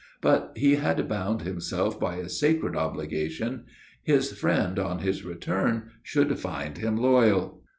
But 0.19 0.53
he 0.55 0.77
had 0.77 1.07
bound 1.07 1.43
himself 1.43 1.99
by 1.99 2.15
a 2.15 2.27
sacred 2.27 2.75
obligation. 2.75 3.65
His 4.01 4.31
friend 4.31 4.79
on 4.79 4.97
his 4.97 5.23
return 5.23 5.91
should 6.01 6.39
find 6.39 6.75
him 6.79 6.97
loyal. 6.97 7.61